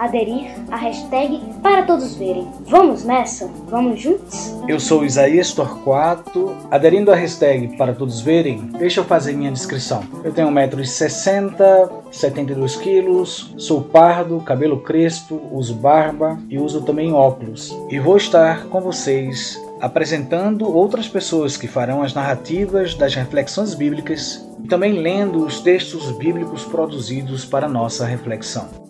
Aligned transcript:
aderir 0.00 0.50
à 0.70 0.76
hashtag 0.76 1.38
para 1.62 1.82
todos 1.82 2.14
verem. 2.14 2.48
Vamos 2.66 3.04
nessa? 3.04 3.46
Vamos 3.68 4.00
juntos? 4.00 4.56
Eu 4.66 4.80
sou 4.80 5.04
Isaías 5.04 5.52
Torquato. 5.52 6.56
Aderindo 6.70 7.12
à 7.12 7.14
hashtag 7.14 7.76
para 7.76 7.92
todos 7.92 8.22
verem, 8.22 8.70
deixa 8.78 9.00
eu 9.00 9.04
fazer 9.04 9.34
minha 9.34 9.52
descrição. 9.52 10.02
Eu 10.24 10.32
tenho 10.32 10.48
1,60m, 10.48 11.90
72 12.10 12.76
quilos, 12.76 13.54
sou 13.58 13.82
pardo, 13.82 14.40
cabelo 14.40 14.80
crespo, 14.80 15.38
uso 15.52 15.74
barba 15.74 16.38
e 16.48 16.58
uso 16.58 16.80
também 16.80 17.12
óculos. 17.12 17.76
E 17.90 17.98
vou 17.98 18.16
estar 18.16 18.64
com 18.68 18.80
vocês 18.80 19.62
apresentando 19.82 20.70
outras 20.74 21.08
pessoas 21.08 21.56
que 21.56 21.66
farão 21.66 22.02
as 22.02 22.14
narrativas 22.14 22.94
das 22.94 23.14
reflexões 23.14 23.74
bíblicas 23.74 24.46
e 24.62 24.68
também 24.68 24.92
lendo 24.92 25.44
os 25.44 25.60
textos 25.60 26.10
bíblicos 26.12 26.64
produzidos 26.64 27.44
para 27.44 27.68
nossa 27.68 28.04
reflexão. 28.04 28.89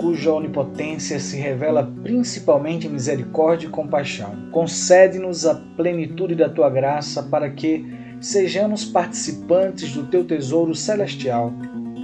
Cuja 0.00 0.32
onipotência 0.32 1.20
se 1.20 1.36
revela 1.36 1.92
principalmente 2.02 2.86
em 2.86 2.90
misericórdia 2.90 3.66
e 3.66 3.70
compaixão, 3.70 4.34
concede-nos 4.50 5.44
a 5.44 5.54
plenitude 5.54 6.34
da 6.34 6.48
tua 6.48 6.70
graça 6.70 7.22
para 7.22 7.50
que 7.50 7.84
sejamos 8.18 8.82
participantes 8.82 9.92
do 9.92 10.06
teu 10.06 10.24
tesouro 10.24 10.74
celestial. 10.74 11.52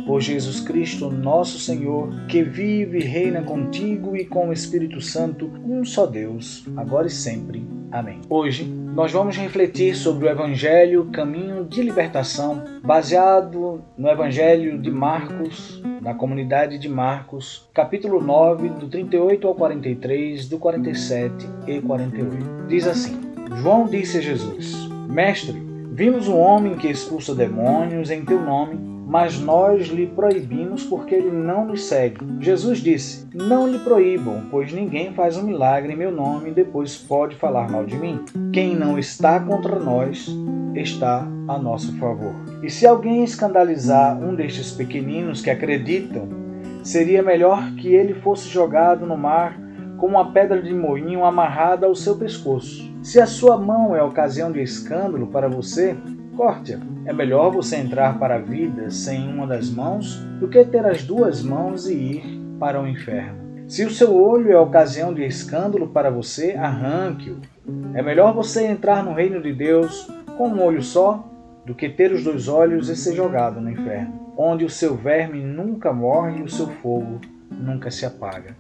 Por 0.07 0.21
Jesus 0.21 0.61
Cristo, 0.61 1.11
nosso 1.11 1.59
Senhor, 1.59 2.27
que 2.27 2.43
vive 2.43 2.99
e 2.99 3.03
reina 3.03 3.43
contigo 3.43 4.15
e 4.15 4.27
com 4.27 4.51
o 4.51 4.53
Espírito 4.53 5.01
Santo, 5.01 5.51
um 5.65 5.83
só 5.83 6.05
Deus, 6.05 6.67
agora 6.77 7.07
e 7.07 7.11
sempre. 7.11 7.67
Amém. 7.91 8.21
Hoje 8.29 8.86
nós 8.97 9.13
vamos 9.13 9.37
refletir 9.37 9.95
sobre 9.95 10.25
o 10.25 10.31
Evangelho 10.31 11.05
Caminho 11.13 11.67
de 11.67 11.83
Libertação, 11.83 12.65
baseado 12.83 13.85
no 13.95 14.09
Evangelho 14.09 14.79
de 14.79 14.91
Marcos, 14.91 15.83
na 16.01 16.15
comunidade 16.15 16.79
de 16.79 16.89
Marcos, 16.89 17.69
capítulo 17.75 18.23
9, 18.23 18.71
do 18.71 18.89
38 18.89 19.47
ao 19.47 19.55
43, 19.55 20.49
do 20.49 20.59
47 20.59 21.47
e 21.67 21.79
48. 21.83 22.67
Diz 22.69 22.87
assim: 22.87 23.21
João 23.57 23.85
disse 23.85 24.17
a 24.17 24.23
Jesus: 24.23 24.89
Mestre, 25.07 25.63
vimos 25.93 26.27
um 26.27 26.39
homem 26.39 26.77
que 26.77 26.89
expulsa 26.89 27.35
demônios 27.35 28.11
em 28.11 28.25
teu 28.25 28.41
nome 28.41 28.96
mas 29.07 29.39
nós 29.39 29.87
lhe 29.87 30.05
proibimos 30.05 30.83
porque 30.83 31.15
ele 31.15 31.31
não 31.31 31.65
nos 31.65 31.85
segue. 31.85 32.19
Jesus 32.41 32.79
disse: 32.79 33.29
Não 33.33 33.69
lhe 33.69 33.79
proíbam, 33.79 34.43
pois 34.51 34.73
ninguém 34.73 35.15
faz 35.15 35.37
um 35.37 35.45
milagre 35.45 35.93
em 35.93 35.97
meu 35.97 36.11
nome 36.11 36.51
e 36.51 36.55
depois 36.55 36.97
pode 36.97 37.37
falar 37.37 37.71
mal 37.71 37.87
de 37.87 37.97
mim. 37.97 38.25
Quem 38.53 38.75
não 38.75 38.99
está 38.99 39.39
contra 39.39 39.79
nós 39.79 40.29
está 40.75 41.27
a 41.47 41.57
nosso 41.57 41.97
favor. 41.99 42.35
E 42.63 42.69
se 42.69 42.85
alguém 42.85 43.23
escandalizar 43.23 44.19
um 44.21 44.35
destes 44.35 44.73
pequeninos 44.73 45.41
que 45.41 45.51
acreditam, 45.51 46.29
seria 46.83 47.23
melhor 47.23 47.73
que 47.77 47.95
ele 47.95 48.15
fosse 48.15 48.49
jogado 48.49 49.07
no 49.07 49.17
mar 49.17 49.57
com 49.99 50.09
uma 50.09 50.33
pedra 50.33 50.61
de 50.61 50.75
moinho 50.75 51.25
amarrada 51.25 51.87
ao 51.87 51.95
seu 51.95 52.17
pescoço. 52.17 52.93
Se 53.03 53.21
a 53.21 53.27
sua 53.27 53.57
mão 53.57 53.95
é 53.95 54.03
ocasião 54.03 54.51
de 54.51 54.61
escândalo 54.61 55.29
para 55.29 55.49
você, 55.49 55.97
É 57.05 57.13
melhor 57.13 57.51
você 57.51 57.77
entrar 57.77 58.19
para 58.19 58.37
a 58.37 58.41
vida 58.41 58.91
sem 58.91 59.29
uma 59.29 59.47
das 59.47 59.71
mãos 59.71 60.17
do 60.39 60.49
que 60.49 60.65
ter 60.65 60.85
as 60.85 61.03
duas 61.03 61.43
mãos 61.43 61.87
e 61.87 61.95
ir 61.95 62.41
para 62.59 62.81
o 62.81 62.87
inferno. 62.87 63.47
Se 63.69 63.85
o 63.85 63.91
seu 63.91 64.15
olho 64.15 64.53
é 64.53 64.59
ocasião 64.59 65.13
de 65.13 65.25
escândalo 65.25 65.89
para 65.89 66.11
você, 66.11 66.53
arranque-o. 66.53 67.41
É 67.95 68.03
melhor 68.03 68.33
você 68.33 68.65
entrar 68.67 69.03
no 69.03 69.13
reino 69.13 69.43
de 69.43 69.53
Deus 69.53 70.09
com 70.39 70.49
um 70.49 70.63
olho 70.63 70.83
só 70.83 71.29
do 71.65 71.75
que 71.75 71.89
ter 71.89 72.13
os 72.13 72.23
dois 72.23 72.47
olhos 72.47 72.89
e 72.89 72.95
ser 72.95 73.17
jogado 73.17 73.61
no 73.61 73.71
inferno, 73.71 74.33
onde 74.37 74.65
o 74.65 74.71
seu 74.71 74.95
verme 74.95 75.41
nunca 75.43 75.93
morre 75.93 76.39
e 76.39 76.43
o 76.43 76.49
seu 76.49 76.69
fogo 76.69 77.21
nunca 77.51 77.91
se 77.91 78.07
apaga. 78.07 78.55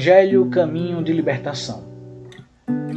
Evangelho 0.00 0.48
Caminho 0.48 1.04
de 1.04 1.12
Libertação. 1.12 1.89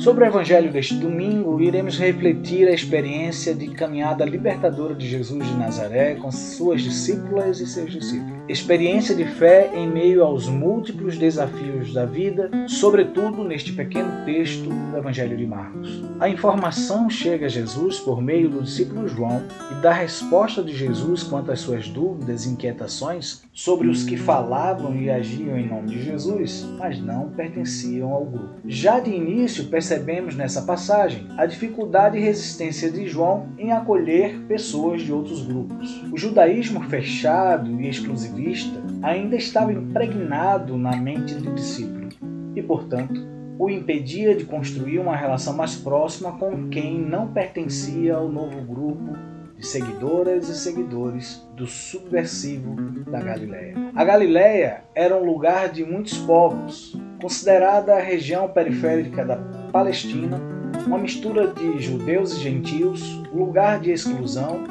Sobre 0.03 0.25
o 0.25 0.27
Evangelho 0.27 0.69
deste 0.69 0.95
domingo, 0.95 1.61
iremos 1.61 1.97
refletir 1.97 2.67
a 2.67 2.73
experiência 2.73 3.55
de 3.55 3.69
caminhada 3.69 4.25
libertadora 4.25 4.94
de 4.94 5.07
Jesus 5.07 5.47
de 5.47 5.53
Nazaré 5.55 6.15
com 6.15 6.29
suas 6.29 6.81
discípulas 6.81 7.61
e 7.61 7.65
seus 7.65 7.89
discípulos. 7.89 8.33
experiência 8.50 9.15
de 9.15 9.23
fé 9.23 9.71
em 9.73 9.88
meio 9.88 10.21
aos 10.21 10.50
múltiplos 10.50 11.17
desafios 11.17 11.94
da 11.94 12.05
vida, 12.05 12.51
sobretudo 12.67 13.45
neste 13.45 13.71
pequeno 13.71 14.25
texto 14.25 14.67
do 14.67 14.97
Evangelho 14.97 15.38
de 15.38 15.47
Marcos. 15.47 16.03
A 16.19 16.27
informação 16.27 17.09
chega 17.09 17.45
a 17.45 17.50
Jesus 17.50 17.97
por 18.01 18.21
meio 18.21 18.50
do 18.50 18.61
discípulo 18.61 19.07
João 19.07 19.41
e 19.71 19.75
da 19.81 19.94
resposta 19.94 20.61
de 20.61 20.75
Jesus 20.75 21.23
quanto 21.23 21.50
às 21.50 21.61
suas 21.61 21.88
dúvidas 21.88 22.45
e 22.45 22.50
inquietações 22.50 23.41
sobre 23.53 23.88
os 23.88 24.03
que 24.03 24.17
falavam 24.17 24.94
e 24.94 25.09
agiam 25.09 25.57
em 25.57 25.69
nome 25.69 25.88
de 25.88 26.03
Jesus, 26.03 26.67
mas 26.77 27.00
não 27.00 27.29
pertenciam 27.29 28.11
ao 28.11 28.25
grupo. 28.25 28.55
Já 28.65 29.00
de 29.00 29.09
início 29.09 29.63
percebemos 29.63 29.92
nessa 30.35 30.61
passagem 30.61 31.27
a 31.37 31.45
dificuldade 31.45 32.17
e 32.17 32.21
resistência 32.21 32.89
de 32.89 33.07
João 33.07 33.49
em 33.57 33.71
acolher 33.71 34.39
pessoas 34.47 35.01
de 35.01 35.11
outros 35.11 35.45
grupos. 35.45 36.03
O 36.11 36.17
judaísmo 36.17 36.81
fechado 36.89 37.81
e 37.81 37.87
exclusivista 37.87 38.81
ainda 39.01 39.35
estava 39.35 39.73
impregnado 39.73 40.77
na 40.77 40.95
mente 40.95 41.35
do 41.35 41.53
discípulo 41.53 42.09
e, 42.55 42.61
portanto, 42.61 43.21
o 43.57 43.69
impedia 43.69 44.35
de 44.35 44.45
construir 44.45 44.99
uma 44.99 45.15
relação 45.15 45.53
mais 45.53 45.75
próxima 45.75 46.31
com 46.33 46.69
quem 46.69 46.99
não 46.99 47.27
pertencia 47.27 48.15
ao 48.15 48.27
novo 48.27 48.61
grupo 48.61 49.15
de 49.57 49.65
seguidoras 49.65 50.49
e 50.49 50.57
seguidores 50.57 51.47
do 51.55 51.65
subversivo 51.65 52.75
da 53.09 53.21
Galiléia. 53.21 53.75
A 53.95 54.03
Galiléia 54.03 54.83
era 54.93 55.15
um 55.15 55.23
lugar 55.23 55.69
de 55.69 55.85
muitos 55.85 56.17
povos, 56.17 56.97
considerada 57.21 57.95
a 57.95 58.01
região 58.01 58.49
periférica 58.49 59.23
da 59.23 59.37
Palestina, 59.73 60.39
uma 60.85 60.99
mistura 60.99 61.47
de 61.47 61.81
judeus 61.81 62.37
e 62.37 62.39
gentios, 62.39 63.23
lugar 63.33 63.79
de 63.79 63.89
exclusão, 63.89 64.63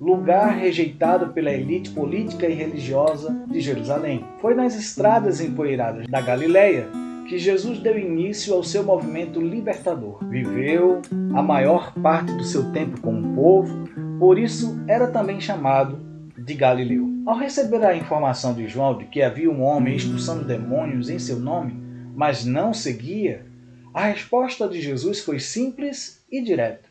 lugar 0.00 0.56
rejeitado 0.56 1.32
pela 1.32 1.52
elite 1.52 1.90
política 1.90 2.48
e 2.48 2.54
religiosa 2.54 3.40
de 3.46 3.60
Jerusalém. 3.60 4.24
Foi 4.40 4.56
nas 4.56 4.74
estradas 4.74 5.40
empoeiradas 5.40 6.08
da 6.08 6.20
Galiléia 6.20 6.88
que 7.28 7.38
Jesus 7.38 7.78
deu 7.78 7.96
início 7.96 8.52
ao 8.52 8.64
seu 8.64 8.82
movimento 8.82 9.40
libertador. 9.40 10.18
Viveu 10.28 11.02
a 11.34 11.42
maior 11.42 11.92
parte 11.94 12.32
do 12.32 12.42
seu 12.42 12.72
tempo 12.72 13.00
com 13.00 13.14
o 13.14 13.34
povo, 13.36 13.88
por 14.18 14.40
isso 14.40 14.76
era 14.88 15.06
também 15.06 15.40
chamado 15.40 16.00
de 16.36 16.54
Galileu. 16.54 17.06
Ao 17.24 17.38
receber 17.38 17.84
a 17.84 17.94
informação 17.94 18.54
de 18.54 18.66
João 18.66 18.98
de 18.98 19.04
que 19.04 19.22
havia 19.22 19.50
um 19.50 19.62
homem 19.62 19.94
expulsando 19.94 20.44
demônios 20.44 21.08
em 21.08 21.18
seu 21.18 21.38
nome, 21.38 21.80
mas 22.16 22.44
não 22.44 22.74
seguia, 22.74 23.46
a 23.92 24.06
resposta 24.06 24.68
de 24.68 24.80
Jesus 24.80 25.20
foi 25.20 25.38
simples 25.38 26.24
e 26.30 26.42
direta: 26.42 26.88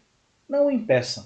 Não 0.48 0.68
o 0.68 0.72
impeçam. 0.72 1.26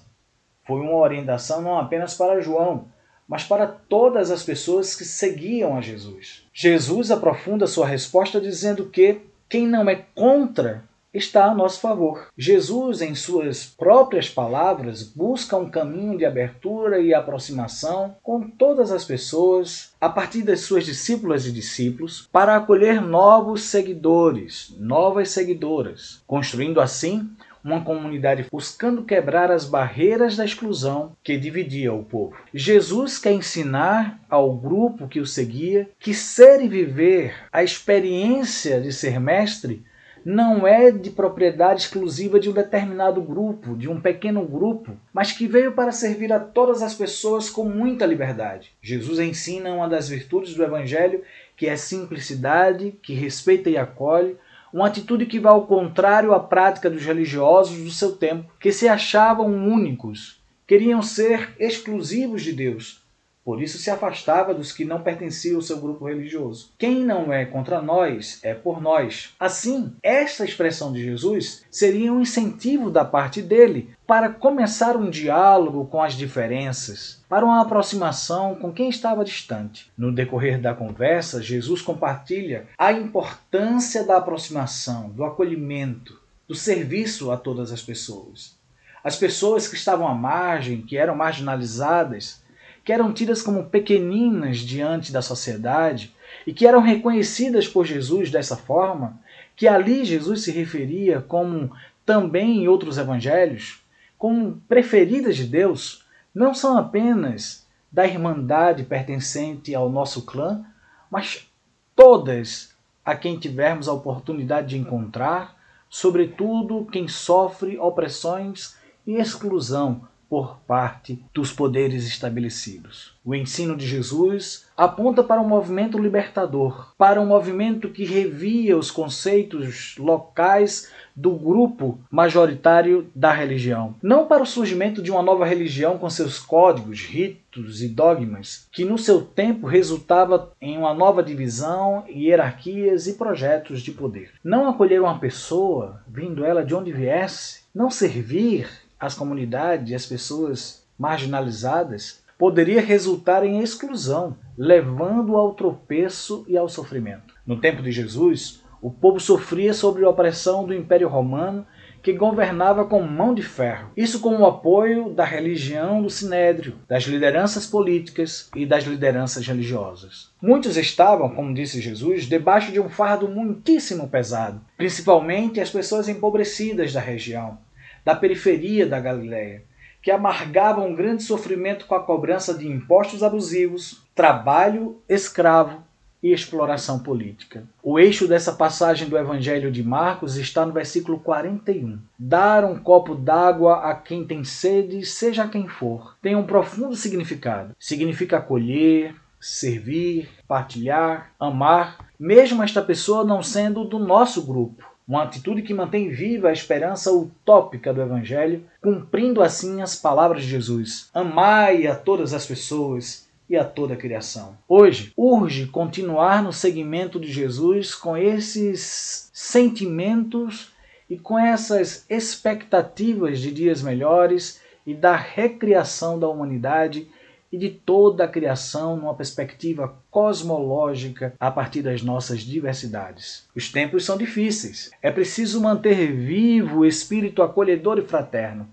Foi 0.65 0.79
uma 0.79 0.95
orientação 0.95 1.61
não 1.61 1.77
apenas 1.77 2.13
para 2.13 2.41
João, 2.41 2.87
mas 3.27 3.43
para 3.43 3.67
todas 3.67 4.29
as 4.29 4.43
pessoas 4.43 4.95
que 4.95 5.05
seguiam 5.05 5.77
a 5.77 5.81
Jesus. 5.81 6.45
Jesus 6.53 7.11
aprofunda 7.11 7.67
sua 7.67 7.87
resposta 7.87 8.39
dizendo 8.39 8.89
que 8.89 9.21
quem 9.49 9.67
não 9.67 9.89
é 9.89 9.95
contra 10.15 10.83
está 11.13 11.45
a 11.45 11.55
nosso 11.55 11.79
favor. 11.79 12.27
Jesus, 12.37 13.01
em 13.01 13.13
suas 13.15 13.65
próprias 13.65 14.29
palavras, 14.29 15.03
busca 15.03 15.57
um 15.57 15.69
caminho 15.69 16.17
de 16.17 16.25
abertura 16.25 16.99
e 16.99 17.13
aproximação 17.13 18.15
com 18.23 18.41
todas 18.41 18.91
as 18.91 19.03
pessoas, 19.03 19.93
a 19.99 20.09
partir 20.09 20.41
das 20.41 20.61
suas 20.61 20.85
discípulas 20.85 21.45
e 21.45 21.51
discípulos, 21.51 22.27
para 22.31 22.55
acolher 22.55 23.01
novos 23.01 23.63
seguidores, 23.63 24.73
novas 24.77 25.29
seguidoras, 25.29 26.21
construindo 26.25 26.79
assim 26.79 27.29
uma 27.63 27.83
comunidade 27.83 28.47
buscando 28.51 29.03
quebrar 29.03 29.51
as 29.51 29.65
barreiras 29.65 30.35
da 30.35 30.45
exclusão 30.45 31.15
que 31.23 31.37
dividia 31.37 31.93
o 31.93 32.03
povo. 32.03 32.35
Jesus 32.53 33.17
quer 33.17 33.33
ensinar 33.33 34.19
ao 34.29 34.55
grupo 34.55 35.07
que 35.07 35.19
o 35.19 35.25
seguia 35.25 35.89
que 35.99 36.13
ser 36.13 36.61
e 36.61 36.67
viver 36.67 37.35
a 37.51 37.63
experiência 37.63 38.81
de 38.81 38.91
ser 38.91 39.19
mestre 39.19 39.83
não 40.23 40.67
é 40.67 40.91
de 40.91 41.09
propriedade 41.09 41.81
exclusiva 41.81 42.39
de 42.39 42.49
um 42.49 42.53
determinado 42.53 43.21
grupo, 43.21 43.75
de 43.75 43.89
um 43.89 43.99
pequeno 43.99 44.45
grupo, 44.45 44.95
mas 45.13 45.31
que 45.31 45.47
veio 45.47 45.73
para 45.73 45.91
servir 45.91 46.31
a 46.31 46.39
todas 46.39 46.83
as 46.83 46.93
pessoas 46.93 47.49
com 47.49 47.63
muita 47.63 48.05
liberdade. 48.05 48.71
Jesus 48.81 49.19
ensina 49.19 49.73
uma 49.73 49.89
das 49.89 50.07
virtudes 50.07 50.53
do 50.53 50.63
Evangelho, 50.63 51.23
que 51.57 51.67
é 51.67 51.75
simplicidade, 51.75 52.95
que 53.01 53.13
respeita 53.13 53.69
e 53.69 53.77
acolhe, 53.77 54.37
uma 54.71 54.87
atitude 54.87 55.25
que 55.25 55.39
vai 55.39 55.51
ao 55.51 55.67
contrário 55.67 56.33
à 56.33 56.39
prática 56.39 56.89
dos 56.89 57.03
religiosos 57.03 57.77
do 57.83 57.91
seu 57.91 58.13
tempo, 58.13 58.51
que 58.59 58.71
se 58.71 58.87
achavam 58.87 59.47
únicos, 59.47 60.41
queriam 60.65 61.01
ser 61.01 61.53
exclusivos 61.59 62.41
de 62.41 62.53
Deus. 62.53 63.00
Por 63.43 63.61
isso 63.61 63.79
se 63.79 63.89
afastava 63.89 64.53
dos 64.53 64.71
que 64.71 64.85
não 64.85 65.01
pertenciam 65.01 65.55
ao 65.55 65.61
seu 65.61 65.79
grupo 65.79 66.05
religioso. 66.05 66.71
Quem 66.77 67.03
não 67.03 67.33
é 67.33 67.43
contra 67.43 67.81
nós 67.81 68.39
é 68.43 68.53
por 68.53 68.79
nós. 68.79 69.33
Assim, 69.39 69.93
esta 70.03 70.45
expressão 70.45 70.93
de 70.93 71.03
Jesus 71.03 71.63
seria 71.71 72.13
um 72.13 72.21
incentivo 72.21 72.91
da 72.91 73.03
parte 73.03 73.41
dele 73.41 73.89
para 74.05 74.29
começar 74.29 74.95
um 74.95 75.09
diálogo 75.09 75.85
com 75.85 76.03
as 76.03 76.13
diferenças, 76.13 77.23
para 77.27 77.45
uma 77.45 77.61
aproximação 77.61 78.55
com 78.55 78.71
quem 78.71 78.89
estava 78.89 79.25
distante. 79.25 79.91
No 79.97 80.11
decorrer 80.11 80.61
da 80.61 80.73
conversa, 80.73 81.41
Jesus 81.41 81.81
compartilha 81.81 82.67
a 82.77 82.91
importância 82.91 84.03
da 84.03 84.17
aproximação, 84.17 85.09
do 85.09 85.23
acolhimento, 85.23 86.21
do 86.47 86.53
serviço 86.53 87.31
a 87.31 87.37
todas 87.37 87.71
as 87.71 87.81
pessoas. 87.81 88.59
As 89.03 89.15
pessoas 89.15 89.67
que 89.67 89.75
estavam 89.75 90.07
à 90.07 90.13
margem, 90.13 90.81
que 90.81 90.95
eram 90.95 91.15
marginalizadas, 91.15 92.40
que 92.83 92.91
eram 92.91 93.13
tidas 93.13 93.41
como 93.41 93.65
pequeninas 93.65 94.59
diante 94.59 95.11
da 95.11 95.21
sociedade 95.21 96.13
e 96.45 96.53
que 96.53 96.65
eram 96.65 96.81
reconhecidas 96.81 97.67
por 97.67 97.85
Jesus 97.85 98.31
dessa 98.31 98.57
forma, 98.57 99.19
que 99.55 99.67
ali 99.67 100.03
Jesus 100.03 100.43
se 100.43 100.51
referia 100.51 101.21
como 101.21 101.71
também 102.05 102.63
em 102.63 102.67
outros 102.67 102.97
evangelhos, 102.97 103.81
como 104.17 104.61
preferidas 104.67 105.35
de 105.35 105.45
Deus 105.45 106.03
não 106.33 106.53
são 106.53 106.77
apenas 106.77 107.67
da 107.91 108.07
irmandade 108.07 108.83
pertencente 108.83 109.75
ao 109.75 109.89
nosso 109.89 110.23
clã, 110.23 110.65
mas 111.09 111.47
todas 111.95 112.73
a 113.03 113.15
quem 113.15 113.37
tivermos 113.37 113.87
a 113.87 113.93
oportunidade 113.93 114.69
de 114.69 114.77
encontrar, 114.77 115.57
sobretudo 115.89 116.85
quem 116.85 117.07
sofre 117.07 117.77
opressões 117.77 118.77
e 119.05 119.15
exclusão 119.15 120.07
por 120.31 120.59
parte 120.65 121.21
dos 121.33 121.51
poderes 121.51 122.07
estabelecidos. 122.07 123.19
O 123.21 123.35
ensino 123.35 123.75
de 123.75 123.85
Jesus 123.85 124.65
aponta 124.77 125.21
para 125.21 125.41
um 125.41 125.47
movimento 125.47 125.97
libertador, 125.97 126.93
para 126.97 127.19
um 127.19 127.25
movimento 127.25 127.89
que 127.89 128.05
revia 128.05 128.77
os 128.77 128.89
conceitos 128.89 129.97
locais 129.99 130.89
do 131.13 131.31
grupo 131.31 131.99
majoritário 132.09 133.11
da 133.13 133.33
religião. 133.33 133.93
Não 134.01 134.25
para 134.25 134.41
o 134.41 134.45
surgimento 134.45 135.03
de 135.03 135.11
uma 135.11 135.21
nova 135.21 135.45
religião 135.45 135.97
com 135.97 136.09
seus 136.09 136.39
códigos, 136.39 137.01
ritos 137.01 137.81
e 137.81 137.89
dogmas, 137.89 138.69
que 138.71 138.85
no 138.85 138.97
seu 138.97 139.21
tempo 139.21 139.67
resultava 139.67 140.53
em 140.61 140.77
uma 140.77 140.93
nova 140.93 141.21
divisão, 141.21 142.05
hierarquias 142.07 143.05
e 143.05 143.15
projetos 143.15 143.81
de 143.81 143.91
poder. 143.91 144.31
Não 144.41 144.69
acolher 144.69 145.01
uma 145.01 145.19
pessoa, 145.19 146.01
vindo 146.07 146.45
ela 146.45 146.63
de 146.63 146.73
onde 146.73 146.93
viesse, 146.93 147.63
não 147.75 147.91
servir 147.91 148.69
as 149.01 149.15
comunidades 149.15 149.89
e 149.89 149.95
as 149.95 150.05
pessoas 150.05 150.85
marginalizadas, 150.97 152.21
poderia 152.37 152.79
resultar 152.79 153.43
em 153.43 153.59
exclusão, 153.59 154.37
levando 154.55 155.35
ao 155.35 155.53
tropeço 155.55 156.45
e 156.47 156.55
ao 156.55 156.69
sofrimento. 156.69 157.33
No 157.45 157.59
tempo 157.59 157.81
de 157.81 157.91
Jesus, 157.91 158.63
o 158.81 158.91
povo 158.91 159.19
sofria 159.19 159.73
sob 159.73 160.03
a 160.03 160.09
opressão 160.09 160.65
do 160.65 160.73
Império 160.73 161.07
Romano, 161.07 161.65
que 162.01 162.13
governava 162.13 162.85
com 162.85 163.01
mão 163.03 163.33
de 163.33 163.43
ferro. 163.43 163.91
Isso 163.95 164.19
com 164.19 164.35
o 164.37 164.45
apoio 164.45 165.11
da 165.11 165.23
religião 165.23 166.01
do 166.01 166.09
Sinédrio, 166.09 166.75
das 166.89 167.03
lideranças 167.03 167.67
políticas 167.67 168.49
e 168.55 168.65
das 168.65 168.85
lideranças 168.85 169.45
religiosas. 169.45 170.31
Muitos 170.41 170.77
estavam, 170.77 171.29
como 171.29 171.53
disse 171.53 171.79
Jesus, 171.79 172.25
debaixo 172.25 172.71
de 172.71 172.79
um 172.79 172.89
fardo 172.89 173.27
muitíssimo 173.27 174.07
pesado, 174.07 174.59
principalmente 174.75 175.59
as 175.59 175.69
pessoas 175.69 176.09
empobrecidas 176.09 176.91
da 176.91 176.99
região, 176.99 177.59
da 178.03 178.15
periferia 178.15 178.85
da 178.85 178.99
Galiléia, 178.99 179.63
que 180.01 180.11
amargavam 180.11 180.87
um 180.87 180.95
grande 180.95 181.23
sofrimento 181.23 181.85
com 181.85 181.95
a 181.95 182.03
cobrança 182.03 182.53
de 182.53 182.67
impostos 182.67 183.21
abusivos, 183.21 184.01
trabalho 184.15 184.99
escravo 185.07 185.83
e 186.23 186.31
exploração 186.31 186.99
política. 186.99 187.63
O 187.81 187.99
eixo 187.99 188.27
dessa 188.27 188.53
passagem 188.53 189.09
do 189.09 189.17
Evangelho 189.17 189.71
de 189.71 189.83
Marcos 189.83 190.37
está 190.37 190.65
no 190.65 190.71
versículo 190.71 191.19
41. 191.19 191.99
Dar 192.17 192.63
um 192.63 192.77
copo 192.77 193.15
d'água 193.15 193.89
a 193.89 193.95
quem 193.95 194.25
tem 194.25 194.43
sede, 194.43 195.03
seja 195.05 195.47
quem 195.47 195.67
for, 195.67 196.15
tem 196.21 196.35
um 196.35 196.45
profundo 196.45 196.95
significado. 196.95 197.75
Significa 197.79 198.37
acolher, 198.37 199.15
servir, 199.39 200.29
partilhar, 200.47 201.31
amar, 201.39 202.11
mesmo 202.19 202.61
esta 202.61 202.81
pessoa 202.81 203.23
não 203.23 203.41
sendo 203.41 203.83
do 203.83 203.97
nosso 203.97 204.45
grupo. 204.45 204.90
Uma 205.11 205.23
atitude 205.23 205.61
que 205.61 205.73
mantém 205.73 206.07
viva 206.07 206.47
a 206.47 206.53
esperança 206.53 207.11
utópica 207.11 207.93
do 207.93 208.01
Evangelho, 208.01 208.63
cumprindo 208.81 209.43
assim 209.43 209.81
as 209.81 209.93
palavras 209.93 210.41
de 210.41 210.49
Jesus: 210.49 211.09
Amai 211.13 211.85
a 211.85 211.93
todas 211.93 212.33
as 212.33 212.45
pessoas 212.45 213.27
e 213.49 213.57
a 213.57 213.65
toda 213.65 213.93
a 213.93 213.97
criação. 213.97 214.57
Hoje, 214.69 215.11
urge 215.17 215.67
continuar 215.67 216.41
no 216.41 216.53
segmento 216.53 217.19
de 217.19 217.29
Jesus 217.29 217.93
com 217.93 218.15
esses 218.15 219.29
sentimentos 219.33 220.71
e 221.09 221.17
com 221.17 221.37
essas 221.37 222.05
expectativas 222.09 223.41
de 223.41 223.51
dias 223.51 223.81
melhores 223.81 224.61
e 224.87 224.93
da 224.93 225.17
recriação 225.17 226.17
da 226.17 226.29
humanidade 226.29 227.05
e 227.51 227.57
de 227.57 227.69
toda 227.69 228.23
a 228.23 228.27
criação 228.27 228.95
numa 228.95 229.13
perspectiva 229.13 229.93
cosmológica 230.09 231.33
a 231.39 231.51
partir 231.51 231.81
das 231.81 232.01
nossas 232.01 232.41
diversidades. 232.41 233.47
Os 233.55 233.71
tempos 233.71 234.05
são 234.05 234.17
difíceis. 234.17 234.89
É 235.01 235.11
preciso 235.11 235.59
manter 235.59 236.13
vivo 236.13 236.79
o 236.79 236.85
espírito 236.85 237.43
acolhedor 237.43 237.99
e 237.99 238.03
fraterno. 238.03 238.69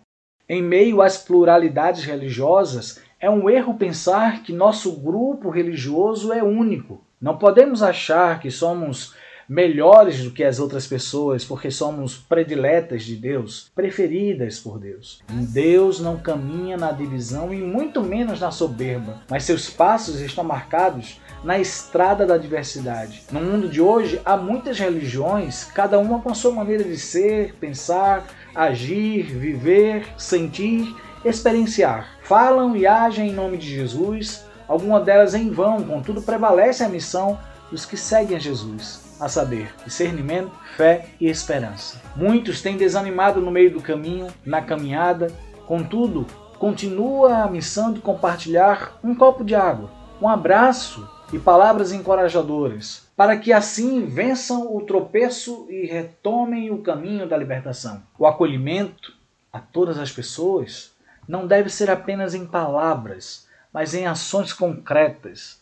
Em 0.48 0.62
meio 0.62 1.02
às 1.02 1.18
pluralidades 1.18 2.04
religiosas, 2.04 3.02
é 3.20 3.28
um 3.28 3.50
erro 3.50 3.74
pensar 3.74 4.42
que 4.42 4.52
nosso 4.52 4.92
grupo 4.92 5.50
religioso 5.50 6.32
é 6.32 6.42
único. 6.42 7.04
Não 7.20 7.36
podemos 7.36 7.82
achar 7.82 8.40
que 8.40 8.50
somos 8.50 9.14
melhores 9.48 10.22
do 10.22 10.30
que 10.30 10.44
as 10.44 10.60
outras 10.60 10.86
pessoas 10.86 11.42
porque 11.42 11.70
somos 11.70 12.18
prediletas 12.18 13.02
de 13.02 13.16
Deus, 13.16 13.70
preferidas 13.74 14.58
por 14.60 14.78
Deus. 14.78 15.22
Deus 15.30 16.00
não 16.00 16.18
caminha 16.18 16.76
na 16.76 16.92
divisão 16.92 17.54
e 17.54 17.56
muito 17.56 18.02
menos 18.02 18.40
na 18.40 18.50
soberba, 18.50 19.22
mas 19.30 19.44
seus 19.44 19.70
passos 19.70 20.20
estão 20.20 20.44
marcados 20.44 21.18
na 21.42 21.58
estrada 21.58 22.26
da 22.26 22.36
diversidade. 22.36 23.22
No 23.32 23.40
mundo 23.40 23.68
de 23.68 23.80
hoje 23.80 24.20
há 24.24 24.36
muitas 24.36 24.78
religiões, 24.78 25.64
cada 25.64 25.98
uma 25.98 26.20
com 26.20 26.34
sua 26.34 26.52
maneira 26.52 26.84
de 26.84 26.98
ser, 26.98 27.54
pensar, 27.54 28.26
agir, 28.54 29.22
viver, 29.22 30.06
sentir, 30.18 30.94
experienciar. 31.24 32.18
Falam 32.22 32.76
e 32.76 32.86
agem 32.86 33.30
em 33.30 33.34
nome 33.34 33.56
de 33.56 33.68
Jesus, 33.74 34.44
algumas 34.66 35.04
delas 35.04 35.34
em 35.34 35.48
vão, 35.50 35.82
contudo 35.84 36.20
prevalece 36.20 36.84
a 36.84 36.88
missão 36.88 37.38
dos 37.70 37.86
que 37.86 37.96
seguem 37.96 38.36
a 38.36 38.40
Jesus 38.40 39.07
a 39.20 39.28
saber, 39.28 39.74
discernimento, 39.84 40.52
fé 40.76 41.06
e 41.20 41.28
esperança. 41.28 42.00
Muitos 42.14 42.62
têm 42.62 42.76
desanimado 42.76 43.40
no 43.40 43.50
meio 43.50 43.72
do 43.72 43.80
caminho, 43.80 44.28
na 44.44 44.62
caminhada, 44.62 45.28
contudo, 45.66 46.26
continua 46.58 47.44
a 47.44 47.50
missão 47.50 47.92
de 47.92 48.00
compartilhar 48.00 48.98
um 49.02 49.14
copo 49.14 49.44
de 49.44 49.54
água, 49.54 49.90
um 50.20 50.28
abraço 50.28 51.08
e 51.32 51.38
palavras 51.38 51.92
encorajadoras, 51.92 53.06
para 53.16 53.36
que 53.36 53.52
assim 53.52 54.06
vençam 54.06 54.74
o 54.74 54.80
tropeço 54.82 55.66
e 55.68 55.86
retomem 55.86 56.70
o 56.70 56.78
caminho 56.78 57.28
da 57.28 57.36
libertação. 57.36 58.02
O 58.18 58.26
acolhimento 58.26 59.12
a 59.52 59.58
todas 59.58 59.98
as 59.98 60.10
pessoas 60.10 60.92
não 61.26 61.46
deve 61.46 61.68
ser 61.68 61.90
apenas 61.90 62.34
em 62.34 62.46
palavras, 62.46 63.46
mas 63.72 63.92
em 63.92 64.06
ações 64.06 64.52
concretas, 64.52 65.57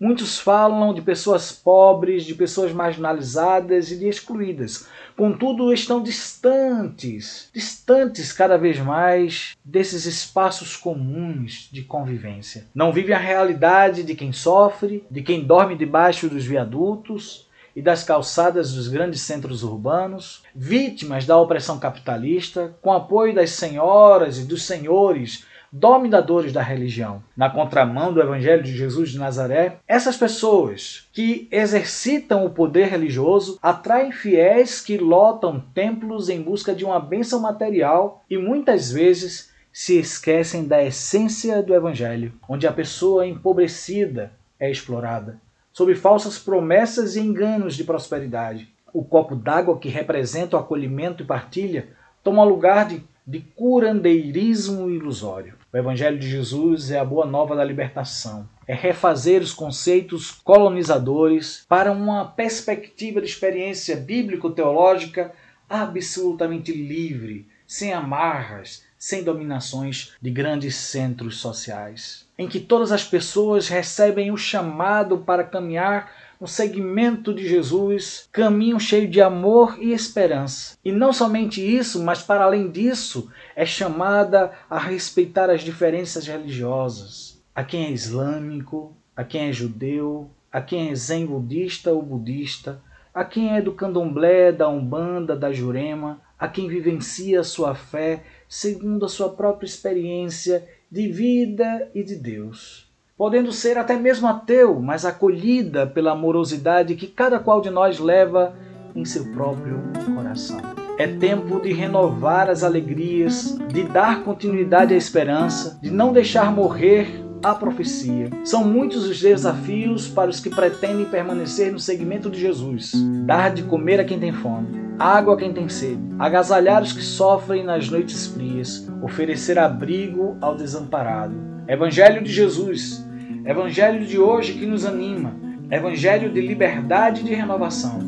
Muitos 0.00 0.38
falam 0.38 0.94
de 0.94 1.02
pessoas 1.02 1.50
pobres, 1.50 2.24
de 2.24 2.32
pessoas 2.32 2.72
marginalizadas 2.72 3.90
e 3.90 3.98
de 3.98 4.08
excluídas. 4.08 4.86
Contudo, 5.16 5.72
estão 5.72 6.00
distantes, 6.00 7.50
distantes 7.52 8.32
cada 8.32 8.56
vez 8.56 8.78
mais 8.78 9.56
desses 9.64 10.06
espaços 10.06 10.76
comuns 10.76 11.68
de 11.72 11.82
convivência. 11.82 12.66
Não 12.72 12.92
vivem 12.92 13.16
a 13.16 13.18
realidade 13.18 14.04
de 14.04 14.14
quem 14.14 14.32
sofre, 14.32 15.04
de 15.10 15.20
quem 15.20 15.44
dorme 15.44 15.74
debaixo 15.74 16.28
dos 16.28 16.44
viadutos 16.44 17.48
e 17.74 17.82
das 17.82 18.04
calçadas 18.04 18.74
dos 18.74 18.86
grandes 18.86 19.22
centros 19.22 19.64
urbanos, 19.64 20.44
vítimas 20.54 21.26
da 21.26 21.36
opressão 21.36 21.76
capitalista, 21.76 22.72
com 22.80 22.92
apoio 22.92 23.34
das 23.34 23.50
senhoras 23.50 24.38
e 24.38 24.44
dos 24.44 24.62
senhores 24.62 25.44
dominadores 25.72 26.52
da 26.52 26.62
religião. 26.62 27.22
Na 27.36 27.50
contramão 27.50 28.12
do 28.12 28.20
Evangelho 28.20 28.62
de 28.62 28.76
Jesus 28.76 29.10
de 29.10 29.18
Nazaré, 29.18 29.78
essas 29.86 30.16
pessoas 30.16 31.06
que 31.12 31.46
exercitam 31.50 32.44
o 32.44 32.50
poder 32.50 32.88
religioso 32.88 33.58
atraem 33.62 34.12
fiéis 34.12 34.80
que 34.80 34.96
lotam 34.96 35.60
templos 35.74 36.28
em 36.28 36.40
busca 36.40 36.74
de 36.74 36.84
uma 36.84 36.98
bênção 36.98 37.40
material 37.40 38.24
e 38.30 38.38
muitas 38.38 38.90
vezes 38.90 39.52
se 39.72 39.98
esquecem 39.98 40.66
da 40.66 40.82
essência 40.82 41.62
do 41.62 41.74
Evangelho, 41.74 42.32
onde 42.48 42.66
a 42.66 42.72
pessoa 42.72 43.26
empobrecida 43.26 44.32
é 44.58 44.70
explorada, 44.70 45.38
sob 45.72 45.94
falsas 45.94 46.38
promessas 46.38 47.14
e 47.14 47.20
enganos 47.20 47.76
de 47.76 47.84
prosperidade. 47.84 48.68
O 48.92 49.04
copo 49.04 49.36
d'água 49.36 49.78
que 49.78 49.88
representa 49.88 50.56
o 50.56 50.58
acolhimento 50.58 51.22
e 51.22 51.26
partilha 51.26 51.90
toma 52.24 52.42
lugar 52.42 52.88
de, 52.88 53.04
de 53.26 53.40
curandeirismo 53.40 54.90
ilusório. 54.90 55.57
O 55.70 55.76
Evangelho 55.76 56.18
de 56.18 56.26
Jesus 56.26 56.90
é 56.90 56.98
a 56.98 57.04
boa 57.04 57.26
nova 57.26 57.54
da 57.54 57.62
libertação. 57.62 58.48
É 58.66 58.74
refazer 58.74 59.42
os 59.42 59.52
conceitos 59.52 60.30
colonizadores 60.30 61.66
para 61.68 61.92
uma 61.92 62.24
perspectiva 62.24 63.20
de 63.20 63.26
experiência 63.26 63.94
bíblico-teológica 63.94 65.30
absolutamente 65.68 66.72
livre, 66.72 67.46
sem 67.66 67.92
amarras, 67.92 68.82
sem 68.98 69.22
dominações 69.22 70.14
de 70.22 70.30
grandes 70.30 70.74
centros 70.74 71.36
sociais, 71.36 72.26
em 72.38 72.48
que 72.48 72.60
todas 72.60 72.90
as 72.90 73.04
pessoas 73.04 73.68
recebem 73.68 74.30
o 74.30 74.38
chamado 74.38 75.18
para 75.18 75.44
caminhar 75.44 76.10
no 76.40 76.46
segmento 76.46 77.34
de 77.34 77.46
Jesus, 77.46 78.28
caminho 78.30 78.78
cheio 78.78 79.08
de 79.08 79.20
amor 79.20 79.76
e 79.80 79.92
esperança. 79.92 80.76
E 80.84 80.92
não 80.92 81.12
somente 81.12 81.60
isso, 81.60 82.02
mas 82.02 82.22
para 82.22 82.44
além 82.44 82.70
disso, 82.70 83.30
é 83.56 83.66
chamada 83.66 84.52
a 84.70 84.78
respeitar 84.78 85.50
as 85.50 85.62
diferenças 85.62 86.26
religiosas. 86.26 87.42
A 87.54 87.64
quem 87.64 87.86
é 87.86 87.90
islâmico, 87.90 88.96
a 89.16 89.24
quem 89.24 89.48
é 89.48 89.52
judeu, 89.52 90.30
a 90.52 90.60
quem 90.60 90.90
é 90.90 90.94
zen 90.94 91.26
budista 91.26 91.92
ou 91.92 92.00
budista, 92.00 92.80
a 93.12 93.24
quem 93.24 93.56
é 93.56 93.60
do 93.60 93.72
candomblé, 93.72 94.52
da 94.52 94.68
umbanda, 94.68 95.36
da 95.36 95.52
jurema, 95.52 96.20
a 96.38 96.46
quem 96.46 96.68
vivencia 96.68 97.42
sua 97.42 97.74
fé 97.74 98.22
segundo 98.48 99.04
a 99.04 99.08
sua 99.08 99.30
própria 99.30 99.66
experiência 99.66 100.66
de 100.90 101.08
vida 101.08 101.90
e 101.94 102.02
de 102.02 102.14
Deus 102.14 102.87
podendo 103.18 103.50
ser 103.50 103.76
até 103.76 103.96
mesmo 103.96 104.28
ateu, 104.28 104.80
mas 104.80 105.04
acolhida 105.04 105.84
pela 105.84 106.12
amorosidade 106.12 106.94
que 106.94 107.08
cada 107.08 107.40
qual 107.40 107.60
de 107.60 107.68
nós 107.68 107.98
leva 107.98 108.54
em 108.94 109.04
seu 109.04 109.24
próprio 109.32 109.82
coração. 110.14 110.60
É 110.96 111.06
tempo 111.08 111.60
de 111.60 111.72
renovar 111.72 112.48
as 112.48 112.62
alegrias, 112.62 113.58
de 113.68 113.82
dar 113.82 114.22
continuidade 114.22 114.94
à 114.94 114.96
esperança, 114.96 115.78
de 115.82 115.90
não 115.90 116.12
deixar 116.12 116.52
morrer 116.52 117.24
a 117.42 117.54
profecia. 117.54 118.30
São 118.44 118.64
muitos 118.64 119.04
os 119.08 119.20
desafios 119.20 120.08
para 120.08 120.30
os 120.30 120.40
que 120.40 120.50
pretendem 120.50 121.06
permanecer 121.06 121.72
no 121.72 121.78
segmento 121.78 122.30
de 122.30 122.40
Jesus: 122.40 122.92
dar 123.26 123.52
de 123.52 123.64
comer 123.64 124.00
a 124.00 124.04
quem 124.04 124.18
tem 124.18 124.32
fome, 124.32 124.68
água 124.98 125.34
a 125.34 125.36
quem 125.36 125.52
tem 125.52 125.68
sede, 125.68 126.02
agasalhar 126.18 126.82
os 126.82 126.92
que 126.92 127.02
sofrem 127.02 127.64
nas 127.64 127.88
noites 127.88 128.28
frias, 128.28 128.88
oferecer 129.02 129.58
abrigo 129.58 130.36
ao 130.40 130.56
desamparado. 130.56 131.34
Evangelho 131.68 132.22
de 132.22 132.32
Jesus, 132.32 133.06
Evangelho 133.48 134.04
de 134.04 134.18
hoje 134.18 134.52
que 134.52 134.66
nos 134.66 134.84
anima, 134.84 135.34
Evangelho 135.70 136.30
de 136.30 136.38
liberdade 136.38 137.22
e 137.22 137.24
de 137.24 137.32
renovação, 137.32 137.98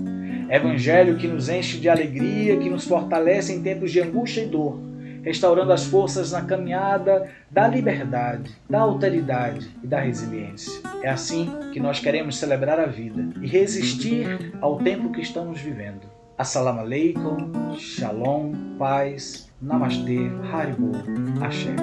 Evangelho 0.50 1.16
que 1.16 1.26
nos 1.26 1.48
enche 1.48 1.78
de 1.78 1.88
alegria, 1.88 2.58
que 2.58 2.68
nos 2.68 2.84
fortalece 2.84 3.54
em 3.54 3.62
tempos 3.62 3.90
de 3.90 4.02
angústia 4.02 4.42
e 4.42 4.46
dor, 4.48 4.78
restaurando 5.22 5.72
as 5.72 5.86
forças 5.86 6.32
na 6.32 6.42
caminhada 6.42 7.26
da 7.50 7.66
liberdade, 7.66 8.54
da 8.68 8.80
alteridade 8.80 9.74
e 9.82 9.86
da 9.86 9.98
resiliência. 9.98 10.82
É 11.02 11.08
assim 11.08 11.50
que 11.72 11.80
nós 11.80 11.98
queremos 12.00 12.36
celebrar 12.36 12.78
a 12.78 12.84
vida 12.84 13.26
e 13.40 13.46
resistir 13.46 14.52
ao 14.60 14.76
tempo 14.76 15.10
que 15.10 15.22
estamos 15.22 15.58
vivendo. 15.58 16.02
Assalamu 16.36 16.80
alaikum, 16.80 17.78
shalom, 17.78 18.52
paz, 18.78 19.50
namastê, 19.58 20.18
haribo, 20.52 20.92
axé. 21.40 21.74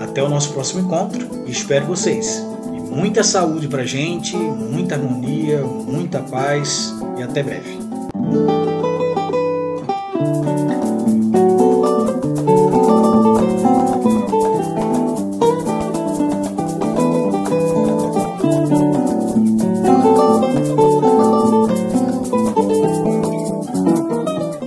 Até 0.00 0.20
o 0.22 0.28
nosso 0.28 0.52
próximo 0.52 0.80
encontro 0.80 1.44
espero 1.46 1.86
vocês. 1.86 2.44
Muita 2.90 3.22
saúde 3.22 3.68
pra 3.68 3.84
gente, 3.84 4.36
muita 4.36 4.96
harmonia, 4.96 5.62
muita 5.62 6.18
paz 6.20 6.92
e 7.18 7.22
até 7.22 7.42
breve. 7.42 7.85